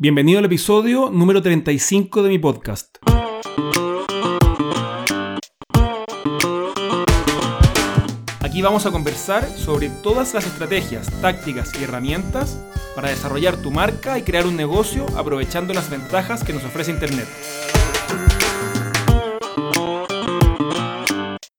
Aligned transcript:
Bienvenido 0.00 0.38
al 0.38 0.44
episodio 0.44 1.10
número 1.10 1.42
35 1.42 2.22
de 2.22 2.28
mi 2.28 2.38
podcast. 2.38 2.98
Aquí 8.38 8.62
vamos 8.62 8.86
a 8.86 8.92
conversar 8.92 9.44
sobre 9.44 9.88
todas 9.88 10.34
las 10.34 10.46
estrategias, 10.46 11.10
tácticas 11.20 11.72
y 11.80 11.82
herramientas 11.82 12.64
para 12.94 13.08
desarrollar 13.08 13.60
tu 13.60 13.72
marca 13.72 14.16
y 14.16 14.22
crear 14.22 14.46
un 14.46 14.54
negocio 14.54 15.04
aprovechando 15.16 15.74
las 15.74 15.90
ventajas 15.90 16.44
que 16.44 16.52
nos 16.52 16.62
ofrece 16.62 16.92
Internet. 16.92 17.26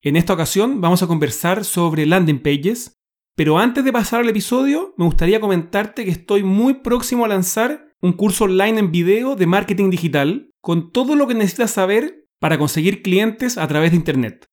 En 0.01 0.15
esta 0.15 0.31
ocasión 0.31 0.79
vamos 0.79 1.03
a 1.03 1.07
conversar 1.07 1.65
sobre 1.65 2.05
landing 2.05 2.41
pages, 2.41 3.01
pero 3.35 3.59
antes 3.59 3.83
de 3.83 3.91
pasar 3.91 4.21
al 4.21 4.29
episodio 4.29 4.93
me 4.95 5.03
gustaría 5.03 5.41
comentarte 5.41 6.05
que 6.05 6.11
estoy 6.11 6.43
muy 6.43 6.75
próximo 6.75 7.25
a 7.25 7.27
lanzar 7.27 7.88
un 8.01 8.13
curso 8.13 8.45
online 8.45 8.79
en 8.79 8.91
video 8.91 9.35
de 9.35 9.45
marketing 9.45 9.89
digital 9.89 10.51
con 10.61 10.91
todo 10.91 11.15
lo 11.15 11.27
que 11.27 11.33
necesitas 11.33 11.71
saber 11.71 12.27
para 12.39 12.57
conseguir 12.57 13.01
clientes 13.01 13.57
a 13.57 13.67
través 13.67 13.91
de 13.91 13.97
Internet. 13.97 14.45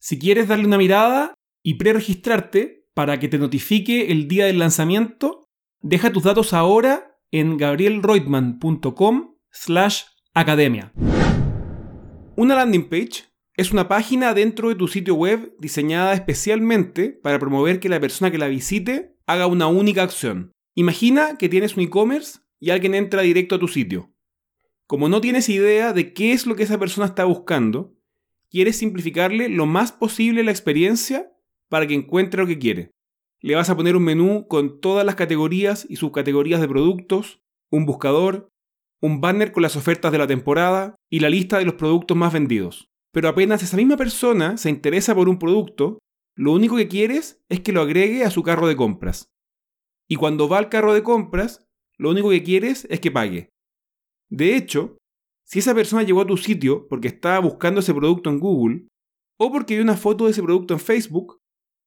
Si 0.00 0.18
quieres 0.18 0.48
darle 0.48 0.66
una 0.66 0.78
mirada 0.78 1.34
y 1.62 1.74
pre-registrarte 1.74 2.86
para 2.94 3.18
que 3.20 3.28
te 3.28 3.38
notifique 3.38 4.10
el 4.10 4.28
día 4.28 4.46
del 4.46 4.58
lanzamiento, 4.58 5.48
deja 5.80 6.12
tus 6.12 6.24
datos 6.24 6.52
ahora 6.52 7.18
en 7.30 7.56
gabrielreutmann.com 7.56 9.36
slash 9.50 10.02
academia. 10.34 10.92
Una 12.36 12.56
landing 12.56 12.88
page 12.88 13.24
es 13.56 13.70
una 13.70 13.86
página 13.86 14.34
dentro 14.34 14.68
de 14.68 14.74
tu 14.74 14.88
sitio 14.88 15.14
web 15.14 15.54
diseñada 15.60 16.12
especialmente 16.12 17.10
para 17.10 17.38
promover 17.38 17.78
que 17.78 17.88
la 17.88 18.00
persona 18.00 18.32
que 18.32 18.38
la 18.38 18.48
visite 18.48 19.16
haga 19.26 19.46
una 19.46 19.68
única 19.68 20.02
acción. 20.02 20.50
Imagina 20.74 21.38
que 21.38 21.48
tienes 21.48 21.76
un 21.76 21.84
e-commerce 21.84 22.40
y 22.64 22.70
alguien 22.70 22.94
entra 22.94 23.20
directo 23.20 23.56
a 23.56 23.58
tu 23.58 23.68
sitio. 23.68 24.10
Como 24.86 25.10
no 25.10 25.20
tienes 25.20 25.50
idea 25.50 25.92
de 25.92 26.14
qué 26.14 26.32
es 26.32 26.46
lo 26.46 26.56
que 26.56 26.62
esa 26.62 26.78
persona 26.78 27.08
está 27.08 27.26
buscando, 27.26 27.94
quieres 28.48 28.78
simplificarle 28.78 29.50
lo 29.50 29.66
más 29.66 29.92
posible 29.92 30.42
la 30.42 30.50
experiencia 30.50 31.30
para 31.68 31.86
que 31.86 31.92
encuentre 31.92 32.40
lo 32.40 32.46
que 32.46 32.58
quiere. 32.58 32.90
Le 33.42 33.54
vas 33.54 33.68
a 33.68 33.76
poner 33.76 33.96
un 33.96 34.04
menú 34.04 34.48
con 34.48 34.80
todas 34.80 35.04
las 35.04 35.14
categorías 35.14 35.84
y 35.90 35.96
subcategorías 35.96 36.58
de 36.58 36.66
productos, 36.66 37.42
un 37.70 37.84
buscador, 37.84 38.48
un 39.02 39.20
banner 39.20 39.52
con 39.52 39.62
las 39.62 39.76
ofertas 39.76 40.10
de 40.10 40.16
la 40.16 40.26
temporada 40.26 40.94
y 41.10 41.20
la 41.20 41.28
lista 41.28 41.58
de 41.58 41.66
los 41.66 41.74
productos 41.74 42.16
más 42.16 42.32
vendidos. 42.32 42.88
Pero 43.12 43.28
apenas 43.28 43.62
esa 43.62 43.76
misma 43.76 43.98
persona 43.98 44.56
se 44.56 44.70
interesa 44.70 45.14
por 45.14 45.28
un 45.28 45.38
producto, 45.38 45.98
lo 46.34 46.52
único 46.52 46.76
que 46.76 46.88
quieres 46.88 47.44
es 47.50 47.60
que 47.60 47.72
lo 47.72 47.82
agregue 47.82 48.24
a 48.24 48.30
su 48.30 48.42
carro 48.42 48.66
de 48.66 48.76
compras. 48.76 49.26
Y 50.08 50.16
cuando 50.16 50.48
va 50.48 50.56
al 50.56 50.70
carro 50.70 50.94
de 50.94 51.02
compras, 51.02 51.63
lo 51.98 52.10
único 52.10 52.30
que 52.30 52.42
quieres 52.42 52.86
es 52.90 53.00
que 53.00 53.10
pague. 53.10 53.48
De 54.30 54.56
hecho, 54.56 54.96
si 55.46 55.58
esa 55.58 55.74
persona 55.74 56.02
llegó 56.02 56.22
a 56.22 56.26
tu 56.26 56.36
sitio 56.36 56.88
porque 56.88 57.08
estaba 57.08 57.38
buscando 57.38 57.80
ese 57.80 57.94
producto 57.94 58.30
en 58.30 58.40
Google, 58.40 58.88
o 59.38 59.52
porque 59.52 59.74
vio 59.74 59.82
una 59.82 59.96
foto 59.96 60.24
de 60.24 60.30
ese 60.30 60.42
producto 60.42 60.74
en 60.74 60.80
Facebook, 60.80 61.38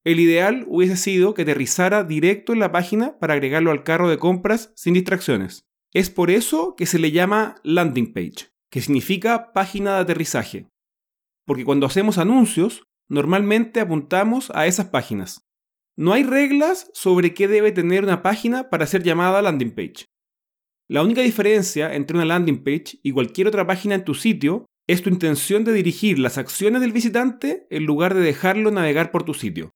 el 0.04 0.20
ideal 0.20 0.64
hubiese 0.68 0.96
sido 0.96 1.34
que 1.34 1.42
aterrizara 1.42 2.04
directo 2.04 2.52
en 2.52 2.60
la 2.60 2.72
página 2.72 3.18
para 3.18 3.34
agregarlo 3.34 3.70
al 3.70 3.84
carro 3.84 4.08
de 4.08 4.18
compras 4.18 4.72
sin 4.76 4.94
distracciones. 4.94 5.64
Es 5.92 6.10
por 6.10 6.30
eso 6.30 6.74
que 6.76 6.86
se 6.86 6.98
le 6.98 7.10
llama 7.10 7.56
landing 7.64 8.12
page, 8.12 8.50
que 8.70 8.80
significa 8.80 9.52
página 9.52 9.96
de 9.96 10.00
aterrizaje. 10.00 10.68
Porque 11.46 11.64
cuando 11.64 11.86
hacemos 11.86 12.18
anuncios, 12.18 12.84
normalmente 13.08 13.80
apuntamos 13.80 14.50
a 14.54 14.66
esas 14.66 14.86
páginas. 14.86 15.47
No 15.98 16.12
hay 16.12 16.22
reglas 16.22 16.92
sobre 16.94 17.34
qué 17.34 17.48
debe 17.48 17.72
tener 17.72 18.04
una 18.04 18.22
página 18.22 18.70
para 18.70 18.86
ser 18.86 19.02
llamada 19.02 19.42
landing 19.42 19.72
page. 19.72 20.04
La 20.88 21.02
única 21.02 21.22
diferencia 21.22 21.92
entre 21.92 22.16
una 22.16 22.24
landing 22.24 22.62
page 22.62 23.00
y 23.02 23.10
cualquier 23.10 23.48
otra 23.48 23.66
página 23.66 23.96
en 23.96 24.04
tu 24.04 24.14
sitio 24.14 24.66
es 24.86 25.02
tu 25.02 25.10
intención 25.10 25.64
de 25.64 25.72
dirigir 25.72 26.20
las 26.20 26.38
acciones 26.38 26.82
del 26.82 26.92
visitante 26.92 27.66
en 27.70 27.84
lugar 27.84 28.14
de 28.14 28.20
dejarlo 28.20 28.70
navegar 28.70 29.10
por 29.10 29.24
tu 29.24 29.34
sitio. 29.34 29.72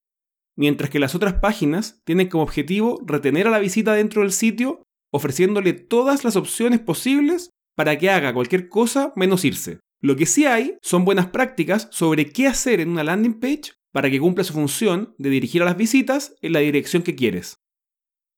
Mientras 0.57 0.91
que 0.91 1.01
las 1.01 1.17
otras 1.17 1.35
páginas 1.41 2.01
tienen 2.05 2.29
como 2.29 2.45
objetivo 2.45 3.03
retener 3.05 3.49
a 3.49 3.51
la 3.51 3.59
visita 3.59 3.93
dentro 3.93 4.23
del 4.23 4.31
sitio 4.31 4.85
ofreciéndole 5.13 5.73
todas 5.73 6.23
las 6.23 6.37
opciones 6.37 6.79
posibles 6.79 7.51
para 7.75 7.99
que 7.99 8.11
haga 8.11 8.33
cualquier 8.33 8.69
cosa 8.69 9.13
menos 9.17 9.45
irse. 9.45 9.81
Lo 10.01 10.15
que 10.15 10.27
sí 10.27 10.45
hay 10.45 10.77
son 10.83 11.05
buenas 11.05 11.27
prácticas 11.27 11.89
sobre 11.91 12.31
qué 12.31 12.47
hacer 12.47 12.79
en 12.79 12.91
una 12.91 13.03
landing 13.03 13.41
page 13.41 13.73
para 13.93 14.11
que 14.11 14.19
cumpla 14.19 14.45
su 14.45 14.53
función 14.53 15.15
de 15.19 15.31
dirigir 15.31 15.63
a 15.63 15.67
las 15.67 15.77
visitas 15.77 16.35
en 16.41 16.55
la 16.55 16.61
dirección 16.61 17.03
que 17.03 17.15
quieres. 17.15 17.61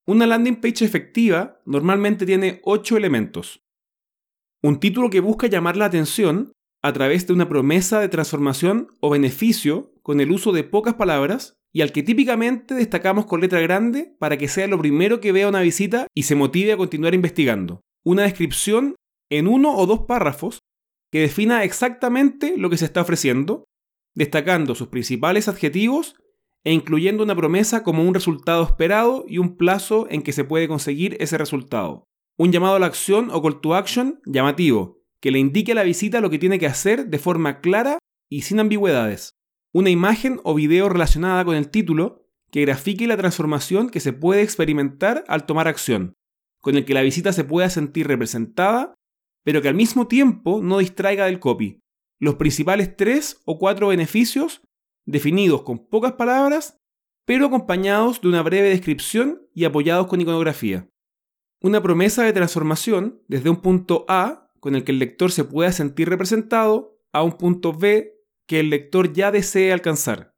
Una 0.07 0.27
landing 0.27 0.57
page 0.57 0.85
efectiva 0.85 1.61
normalmente 1.65 2.27
tiene 2.27 2.61
8 2.65 2.97
elementos. 2.97 3.63
Un 4.63 4.81
título 4.81 5.09
que 5.09 5.21
busca 5.21 5.47
llamar 5.47 5.77
la 5.77 5.87
atención 5.87 6.53
a 6.83 6.93
través 6.93 7.27
de 7.27 7.33
una 7.33 7.49
promesa 7.49 8.01
de 8.01 8.09
transformación 8.09 8.89
o 9.01 9.09
beneficio 9.11 9.95
con 10.03 10.21
el 10.21 10.31
uso 10.31 10.53
de 10.53 10.65
pocas 10.65 10.95
palabras 10.95 11.55
y 11.73 11.81
al 11.81 11.93
que 11.93 12.03
típicamente 12.03 12.75
destacamos 12.75 13.25
con 13.27 13.41
letra 13.41 13.61
grande 13.61 14.15
para 14.19 14.37
que 14.37 14.49
sea 14.49 14.67
lo 14.67 14.79
primero 14.79 15.21
que 15.21 15.33
vea 15.33 15.49
una 15.49 15.61
visita 15.61 16.07
y 16.15 16.25
se 16.25 16.35
motive 16.35 16.73
a 16.73 16.77
continuar 16.77 17.15
investigando. 17.15 17.81
Una 18.05 18.25
descripción 18.25 18.97
en 19.31 19.49
uno 19.49 19.75
o 19.75 19.87
dos 19.87 20.03
párrafos 20.03 20.59
que 21.11 21.21
defina 21.21 21.65
exactamente 21.65 22.55
lo 22.57 22.69
que 22.69 22.77
se 22.77 22.85
está 22.85 23.01
ofreciendo 23.01 23.65
destacando 24.15 24.75
sus 24.75 24.89
principales 24.89 25.49
adjetivos 25.49 26.17
e 26.65 26.73
incluyendo 26.73 27.23
una 27.23 27.37
promesa 27.37 27.83
como 27.83 28.03
un 28.03 28.15
resultado 28.15 28.63
esperado 28.63 29.25
y 29.29 29.39
un 29.39 29.57
plazo 29.57 30.07
en 30.11 30.23
que 30.23 30.33
se 30.33 30.45
puede 30.45 30.67
conseguir 30.67 31.17
ese 31.21 31.37
resultado. 31.37 32.05
Un 32.39 32.53
llamado 32.53 32.77
a 32.77 32.79
la 32.79 32.87
acción 32.87 33.29
o 33.31 33.43
call 33.43 33.61
to 33.61 33.75
action 33.75 34.21
llamativo, 34.25 35.03
que 35.21 35.31
le 35.31 35.39
indique 35.39 35.73
a 35.73 35.75
la 35.75 35.83
visita 35.83 36.21
lo 36.21 36.31
que 36.31 36.39
tiene 36.39 36.59
que 36.59 36.67
hacer 36.67 37.07
de 37.07 37.19
forma 37.19 37.61
clara 37.61 37.99
y 38.31 38.43
sin 38.43 38.61
ambigüedades. 38.61 39.35
Una 39.73 39.91
imagen 39.91 40.41
o 40.43 40.55
video 40.55 40.89
relacionada 40.89 41.45
con 41.45 41.55
el 41.55 41.71
título 41.71 42.23
que 42.51 42.63
grafique 42.63 43.07
la 43.07 43.17
transformación 43.17 43.91
que 43.91 44.01
se 44.01 44.13
puede 44.13 44.43
experimentar 44.43 45.25
al 45.29 45.45
tomar 45.45 45.69
acción, 45.69 46.15
con 46.61 46.77
el 46.77 46.85
que 46.85 46.95
la 46.95 47.03
visita 47.03 47.33
se 47.33 47.45
pueda 47.45 47.69
sentir 47.69 48.07
representada, 48.07 48.95
pero 49.45 49.61
que 49.61 49.69
al 49.69 49.75
mismo 49.75 50.07
tiempo 50.07 50.61
no 50.63 50.79
distraiga 50.79 51.27
del 51.27 51.41
copy, 51.41 51.81
los 52.19 52.37
principales 52.37 52.97
tres 52.97 53.41
o 53.45 53.59
cuatro 53.59 53.89
beneficios 53.89 54.63
definidos 55.07 55.63
con 55.63 55.87
pocas 55.87 56.13
palabras, 56.13 56.81
pero 57.25 57.47
acompañados 57.47 58.21
de 58.21 58.29
una 58.29 58.43
breve 58.43 58.69
descripción 58.69 59.47
y 59.55 59.65
apoyados 59.65 60.07
con 60.07 60.21
iconografía. 60.21 60.89
Una 61.61 61.83
promesa 61.83 62.25
de 62.25 62.33
transformación 62.33 63.23
desde 63.29 63.51
un 63.51 63.57
punto 63.57 64.05
A 64.09 64.51
con 64.61 64.75
el 64.75 64.85
que 64.85 64.93
el 64.93 64.99
lector 64.99 65.31
se 65.31 65.45
pueda 65.45 65.73
sentir 65.73 66.09
representado 66.09 66.99
a 67.13 67.23
un 67.23 67.33
punto 67.33 67.73
B 67.73 68.15
que 68.47 68.61
el 68.61 68.71
lector 68.71 69.13
ya 69.13 69.31
desee 69.31 69.73
alcanzar, 69.73 70.35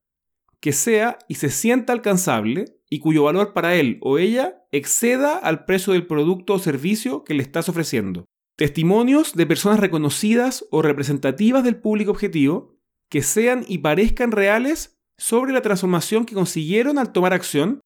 que 0.61 0.73
sea 0.73 1.19
y 1.29 1.37
se 1.37 1.51
sienta 1.51 1.93
alcanzable 1.93 2.77
y 2.89 3.01
cuyo 3.01 3.25
valor 3.25 3.53
para 3.53 3.75
él 3.75 3.99
o 4.03 4.19
ella 4.19 4.65
exceda 4.71 5.37
al 5.39 5.65
precio 5.65 5.93
del 5.93 6.07
producto 6.07 6.55
o 6.55 6.59
servicio 6.59 7.25
que 7.25 7.35
le 7.35 7.43
estás 7.43 7.69
ofreciendo. 7.69 8.27
Testimonios 8.57 9.35
de 9.35 9.47
personas 9.47 9.81
reconocidas 9.81 10.65
o 10.71 10.81
representativas 10.81 11.63
del 11.63 11.77
público 11.77 12.11
objetivo 12.11 12.75
que 13.11 13.21
sean 13.21 13.67
y 13.69 13.79
parezcan 13.79 14.33
reales 14.33 14.99
sobre 15.19 15.53
la 15.53 15.61
transformación 15.61 16.25
que 16.25 16.35
consiguieron 16.35 16.99
al 16.99 17.13
tomar 17.13 17.35
acción 17.35 17.81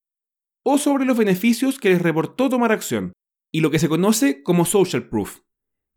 o 0.65 0.79
sobre 0.79 1.05
los 1.05 1.19
beneficios 1.19 1.79
que 1.81 1.91
les 1.91 2.01
reportó 2.01 2.49
tomar 2.49 2.71
acción, 2.71 3.13
y 3.53 3.61
lo 3.61 3.71
que 3.71 3.79
se 3.79 3.89
conoce 3.89 4.43
como 4.43 4.65
social 4.65 5.09
proof, 5.09 5.41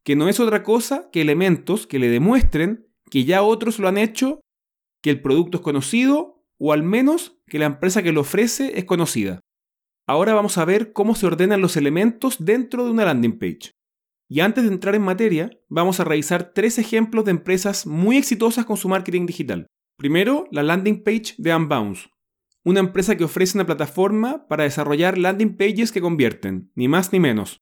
que 0.04 0.16
no 0.16 0.28
es 0.28 0.40
otra 0.40 0.64
cosa 0.64 1.10
que 1.12 1.22
elementos 1.22 1.86
que 1.86 2.00
le 2.00 2.10
demuestren 2.10 2.88
que 3.12 3.26
ya 3.26 3.44
otros 3.44 3.78
lo 3.78 3.88
han 3.88 4.00
hecho, 4.00 4.42
que 5.04 5.12
el 5.12 5.22
producto 5.22 5.58
es 5.58 5.64
conocido 5.64 6.44
o 6.58 6.74
al 6.74 6.82
menos 6.82 7.38
que 7.46 7.60
la 7.60 7.66
empresa 7.66 8.02
que 8.02 8.12
lo 8.12 8.22
ofrece 8.22 8.80
es 8.80 8.86
conocida. 8.86 9.40
Ahora 10.08 10.34
vamos 10.34 10.58
a 10.58 10.66
ver 10.66 10.94
cómo 10.94 11.14
se 11.14 11.28
ordenan 11.28 11.62
los 11.62 11.78
elementos 11.78 12.44
dentro 12.44 12.86
de 12.86 12.92
una 12.92 13.06
landing 13.06 13.38
page. 13.38 13.72
Y 14.34 14.40
antes 14.40 14.64
de 14.64 14.72
entrar 14.72 14.96
en 14.96 15.04
materia, 15.04 15.52
vamos 15.70 16.00
a 16.00 16.06
revisar 16.06 16.54
tres 16.56 16.80
ejemplos 16.80 17.24
de 17.24 17.30
empresas 17.30 17.86
muy 17.86 18.18
exitosas 18.18 18.66
con 18.66 18.78
su 18.78 18.90
marketing 18.90 19.28
digital. 19.28 19.68
Primero, 19.96 20.48
la 20.50 20.64
landing 20.64 21.04
page 21.04 21.36
de 21.38 21.56
Unbounce, 21.56 22.10
una 22.66 22.80
empresa 22.80 23.16
que 23.16 23.26
ofrece 23.26 23.56
una 23.56 23.68
plataforma 23.68 24.48
para 24.48 24.64
desarrollar 24.64 25.20
landing 25.20 25.56
pages 25.56 25.92
que 25.92 26.02
convierten, 26.02 26.72
ni 26.74 26.88
más 26.88 27.14
ni 27.14 27.20
menos. 27.20 27.60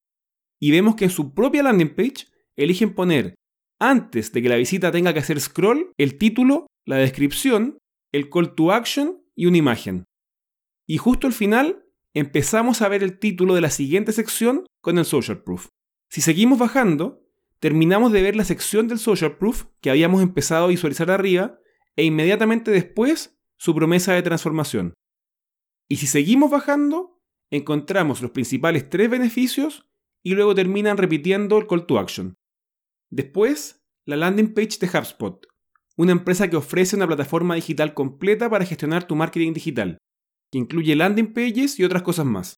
Y 0.61 0.71
vemos 0.71 0.95
que 0.95 1.03
en 1.03 1.09
su 1.09 1.33
propia 1.33 1.61
landing 1.61 1.93
page 1.93 2.27
eligen 2.55 2.95
poner, 2.95 3.35
antes 3.77 4.31
de 4.31 4.41
que 4.41 4.47
la 4.47 4.55
visita 4.55 4.93
tenga 4.93 5.11
que 5.11 5.19
hacer 5.19 5.41
scroll, 5.41 5.91
el 5.97 6.17
título, 6.17 6.67
la 6.85 6.95
descripción, 6.95 7.79
el 8.13 8.29
call 8.29 8.55
to 8.55 8.71
action 8.71 9.21
y 9.35 9.47
una 9.47 9.57
imagen. 9.57 10.05
Y 10.87 10.99
justo 10.99 11.27
al 11.27 11.33
final 11.33 11.83
empezamos 12.15 12.81
a 12.81 12.87
ver 12.87 13.03
el 13.03 13.19
título 13.19 13.55
de 13.55 13.61
la 13.61 13.71
siguiente 13.71 14.13
sección 14.13 14.63
con 14.81 14.97
el 14.97 15.03
social 15.03 15.43
proof. 15.43 15.67
Si 16.11 16.19
seguimos 16.19 16.59
bajando, 16.59 17.25
terminamos 17.61 18.11
de 18.11 18.21
ver 18.21 18.35
la 18.35 18.43
sección 18.43 18.89
del 18.89 18.99
social 18.99 19.37
proof 19.37 19.67
que 19.79 19.89
habíamos 19.89 20.21
empezado 20.21 20.65
a 20.65 20.67
visualizar 20.67 21.09
arriba 21.09 21.57
e 21.95 22.03
inmediatamente 22.03 22.69
después 22.69 23.39
su 23.57 23.73
promesa 23.73 24.13
de 24.13 24.21
transformación. 24.21 24.93
Y 25.87 25.97
si 25.97 26.07
seguimos 26.07 26.51
bajando, 26.51 27.21
encontramos 27.49 28.21
los 28.21 28.31
principales 28.31 28.89
tres 28.89 29.09
beneficios 29.09 29.89
y 30.21 30.33
luego 30.35 30.53
terminan 30.53 30.97
repitiendo 30.97 31.57
el 31.57 31.65
call 31.65 31.85
to 31.85 31.97
action. 31.97 32.35
Después, 33.09 33.81
la 34.05 34.17
landing 34.17 34.53
page 34.53 34.79
de 34.81 34.87
HubSpot, 34.87 35.47
una 35.95 36.11
empresa 36.11 36.49
que 36.49 36.57
ofrece 36.57 36.97
una 36.97 37.07
plataforma 37.07 37.55
digital 37.55 37.93
completa 37.93 38.49
para 38.49 38.65
gestionar 38.65 39.07
tu 39.07 39.15
marketing 39.15 39.53
digital, 39.53 39.97
que 40.51 40.57
incluye 40.57 40.93
landing 40.93 41.31
pages 41.33 41.79
y 41.79 41.85
otras 41.85 42.03
cosas 42.03 42.25
más. 42.25 42.57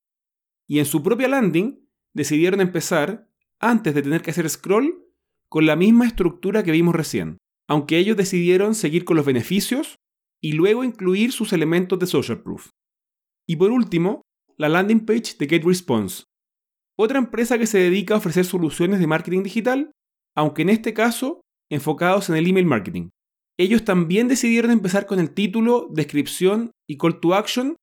Y 0.67 0.79
en 0.79 0.85
su 0.85 1.03
propia 1.03 1.27
landing 1.27 1.87
decidieron 2.13 2.61
empezar, 2.61 3.29
antes 3.69 3.93
de 3.93 4.01
tener 4.01 4.21
que 4.21 4.31
hacer 4.31 4.49
scroll, 4.49 5.05
con 5.49 5.65
la 5.65 5.75
misma 5.75 6.05
estructura 6.05 6.63
que 6.63 6.71
vimos 6.71 6.95
recién, 6.95 7.37
aunque 7.67 7.97
ellos 7.97 8.17
decidieron 8.17 8.75
seguir 8.75 9.05
con 9.05 9.17
los 9.17 9.25
beneficios 9.25 9.95
y 10.41 10.53
luego 10.53 10.83
incluir 10.83 11.31
sus 11.31 11.53
elementos 11.53 11.99
de 11.99 12.07
social 12.07 12.41
proof. 12.41 12.69
Y 13.47 13.55
por 13.55 13.71
último, 13.71 14.21
la 14.57 14.69
landing 14.69 15.05
page 15.05 15.35
de 15.37 15.47
GetResponse, 15.47 16.23
otra 16.97 17.19
empresa 17.19 17.57
que 17.57 17.67
se 17.67 17.79
dedica 17.79 18.13
a 18.13 18.17
ofrecer 18.17 18.45
soluciones 18.45 18.99
de 18.99 19.07
marketing 19.07 19.43
digital, 19.43 19.91
aunque 20.35 20.61
en 20.63 20.69
este 20.69 20.93
caso 20.93 21.41
enfocados 21.69 22.29
en 22.29 22.35
el 22.35 22.47
email 22.47 22.65
marketing. 22.65 23.09
Ellos 23.57 23.85
también 23.85 24.27
decidieron 24.27 24.71
empezar 24.71 25.05
con 25.05 25.19
el 25.19 25.31
título, 25.33 25.87
descripción 25.91 26.71
y 26.87 26.97
call 26.97 27.19
to 27.19 27.33
action, 27.33 27.75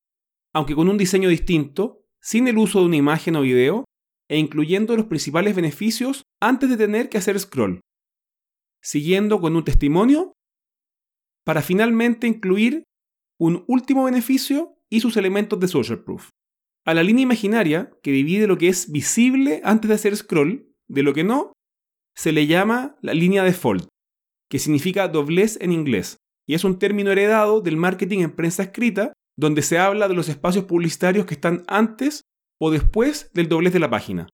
aunque 0.52 0.74
con 0.74 0.88
un 0.88 0.98
diseño 0.98 1.28
distinto, 1.28 2.02
sin 2.20 2.48
el 2.48 2.58
uso 2.58 2.80
de 2.80 2.86
una 2.86 2.96
imagen 2.96 3.36
o 3.36 3.42
video, 3.42 3.84
e 4.30 4.38
incluyendo 4.38 4.96
los 4.96 5.06
principales 5.06 5.56
beneficios 5.56 6.22
antes 6.40 6.70
de 6.70 6.76
tener 6.76 7.08
que 7.08 7.18
hacer 7.18 7.38
scroll, 7.38 7.80
siguiendo 8.80 9.40
con 9.40 9.56
un 9.56 9.64
testimonio, 9.64 10.34
para 11.44 11.62
finalmente 11.62 12.28
incluir 12.28 12.84
un 13.40 13.64
último 13.66 14.04
beneficio 14.04 14.76
y 14.88 15.00
sus 15.00 15.16
elementos 15.16 15.58
de 15.58 15.66
social 15.66 16.04
proof. 16.04 16.28
A 16.86 16.94
la 16.94 17.02
línea 17.02 17.24
imaginaria, 17.24 17.90
que 18.04 18.12
divide 18.12 18.46
lo 18.46 18.56
que 18.56 18.68
es 18.68 18.92
visible 18.92 19.60
antes 19.64 19.88
de 19.88 19.96
hacer 19.96 20.16
scroll 20.16 20.72
de 20.88 21.02
lo 21.02 21.12
que 21.12 21.24
no, 21.24 21.52
se 22.16 22.30
le 22.30 22.46
llama 22.46 22.96
la 23.02 23.14
línea 23.14 23.42
default, 23.42 23.88
que 24.48 24.60
significa 24.60 25.08
doblez 25.08 25.58
en 25.60 25.72
inglés, 25.72 26.18
y 26.46 26.54
es 26.54 26.62
un 26.62 26.78
término 26.78 27.10
heredado 27.10 27.60
del 27.60 27.76
marketing 27.76 28.20
en 28.20 28.36
prensa 28.36 28.62
escrita, 28.62 29.12
donde 29.36 29.62
se 29.62 29.78
habla 29.78 30.06
de 30.06 30.14
los 30.14 30.28
espacios 30.28 30.66
publicitarios 30.66 31.26
que 31.26 31.34
están 31.34 31.64
antes 31.66 32.22
o 32.60 32.70
después 32.70 33.30
del 33.32 33.48
doblez 33.48 33.72
de 33.72 33.80
la 33.80 33.90
página. 33.90 34.28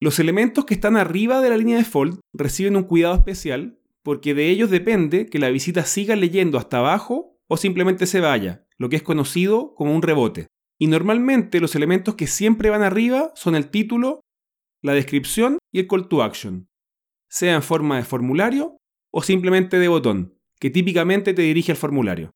Los 0.00 0.18
elementos 0.18 0.64
que 0.64 0.74
están 0.74 0.96
arriba 0.96 1.40
de 1.40 1.50
la 1.50 1.56
línea 1.56 1.76
default 1.76 2.20
reciben 2.32 2.76
un 2.76 2.84
cuidado 2.84 3.14
especial 3.14 3.80
porque 4.02 4.32
de 4.32 4.48
ellos 4.48 4.70
depende 4.70 5.26
que 5.26 5.38
la 5.38 5.50
visita 5.50 5.84
siga 5.84 6.16
leyendo 6.16 6.56
hasta 6.56 6.78
abajo 6.78 7.36
o 7.48 7.56
simplemente 7.56 8.06
se 8.06 8.20
vaya, 8.20 8.66
lo 8.78 8.88
que 8.88 8.96
es 8.96 9.02
conocido 9.02 9.74
como 9.74 9.94
un 9.94 10.02
rebote. 10.02 10.46
Y 10.78 10.86
normalmente 10.86 11.60
los 11.60 11.74
elementos 11.74 12.14
que 12.14 12.26
siempre 12.26 12.70
van 12.70 12.82
arriba 12.82 13.32
son 13.34 13.54
el 13.54 13.68
título, 13.68 14.20
la 14.82 14.94
descripción 14.94 15.58
y 15.72 15.80
el 15.80 15.88
call 15.88 16.08
to 16.08 16.22
action, 16.22 16.68
sea 17.28 17.54
en 17.54 17.62
forma 17.62 17.96
de 17.96 18.04
formulario 18.04 18.78
o 19.12 19.22
simplemente 19.22 19.78
de 19.78 19.88
botón, 19.88 20.38
que 20.60 20.70
típicamente 20.70 21.34
te 21.34 21.42
dirige 21.42 21.72
al 21.72 21.78
formulario. 21.78 22.30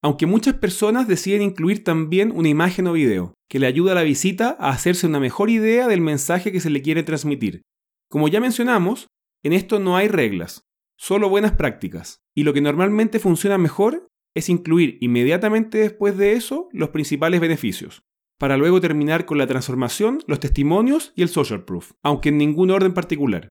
Aunque 0.00 0.26
muchas 0.26 0.54
personas 0.54 1.08
deciden 1.08 1.42
incluir 1.42 1.82
también 1.82 2.30
una 2.32 2.48
imagen 2.48 2.86
o 2.86 2.92
video, 2.92 3.34
que 3.50 3.58
le 3.58 3.66
ayuda 3.66 3.92
a 3.92 3.94
la 3.96 4.02
visita 4.02 4.56
a 4.60 4.70
hacerse 4.70 5.08
una 5.08 5.18
mejor 5.18 5.50
idea 5.50 5.88
del 5.88 6.00
mensaje 6.00 6.52
que 6.52 6.60
se 6.60 6.70
le 6.70 6.82
quiere 6.82 7.02
transmitir. 7.02 7.62
Como 8.08 8.28
ya 8.28 8.40
mencionamos, 8.40 9.08
en 9.42 9.52
esto 9.52 9.80
no 9.80 9.96
hay 9.96 10.06
reglas, 10.06 10.62
solo 10.96 11.28
buenas 11.28 11.52
prácticas, 11.52 12.20
y 12.36 12.44
lo 12.44 12.54
que 12.54 12.60
normalmente 12.60 13.18
funciona 13.18 13.58
mejor 13.58 14.06
es 14.36 14.48
incluir 14.48 14.98
inmediatamente 15.00 15.78
después 15.78 16.16
de 16.16 16.34
eso 16.34 16.68
los 16.72 16.90
principales 16.90 17.40
beneficios, 17.40 18.02
para 18.38 18.56
luego 18.56 18.80
terminar 18.80 19.26
con 19.26 19.38
la 19.38 19.48
transformación, 19.48 20.22
los 20.28 20.38
testimonios 20.38 21.12
y 21.16 21.22
el 21.22 21.28
social 21.28 21.64
proof, 21.64 21.92
aunque 22.04 22.28
en 22.28 22.38
ningún 22.38 22.70
orden 22.70 22.94
particular. 22.94 23.48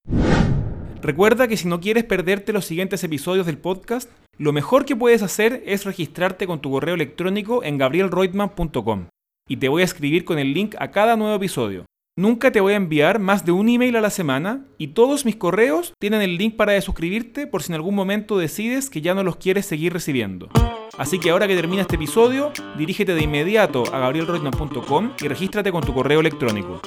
Recuerda 1.01 1.47
que 1.47 1.57
si 1.57 1.67
no 1.67 1.79
quieres 1.79 2.05
perderte 2.05 2.53
los 2.53 2.65
siguientes 2.65 3.03
episodios 3.03 3.45
del 3.45 3.57
podcast, 3.57 4.09
lo 4.37 4.53
mejor 4.53 4.85
que 4.85 4.95
puedes 4.95 5.23
hacer 5.23 5.63
es 5.65 5.83
registrarte 5.83 6.45
con 6.45 6.61
tu 6.61 6.69
correo 6.69 6.93
electrónico 6.93 7.63
en 7.63 7.77
gabrielreutmann.com 7.77 9.07
y 9.49 9.57
te 9.57 9.69
voy 9.69 9.81
a 9.81 9.85
escribir 9.85 10.25
con 10.25 10.37
el 10.37 10.53
link 10.53 10.75
a 10.79 10.91
cada 10.91 11.15
nuevo 11.15 11.35
episodio. 11.35 11.85
Nunca 12.15 12.51
te 12.51 12.61
voy 12.61 12.73
a 12.73 12.77
enviar 12.77 13.19
más 13.19 13.45
de 13.45 13.51
un 13.51 13.69
email 13.69 13.95
a 13.95 14.01
la 14.01 14.09
semana 14.09 14.65
y 14.77 14.89
todos 14.89 15.25
mis 15.25 15.35
correos 15.35 15.93
tienen 15.99 16.21
el 16.21 16.37
link 16.37 16.55
para 16.55 16.79
suscribirte 16.81 17.47
por 17.47 17.63
si 17.63 17.71
en 17.71 17.75
algún 17.75 17.95
momento 17.95 18.37
decides 18.37 18.89
que 18.89 19.01
ya 19.01 19.13
no 19.13 19.23
los 19.23 19.37
quieres 19.37 19.65
seguir 19.65 19.93
recibiendo. 19.93 20.49
Así 20.97 21.19
que 21.19 21.29
ahora 21.29 21.47
que 21.47 21.55
termina 21.55 21.83
este 21.83 21.95
episodio, 21.95 22.51
dirígete 22.77 23.13
de 23.13 23.23
inmediato 23.23 23.83
a 23.93 23.99
gabrielreutmann.com 23.99 25.13
y 25.21 25.27
regístrate 25.27 25.71
con 25.71 25.83
tu 25.83 25.93
correo 25.93 26.19
electrónico. 26.19 26.81